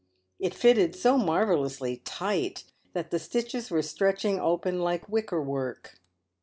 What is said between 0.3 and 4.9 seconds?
It fitted so marvellously tight that the stitches were stretching open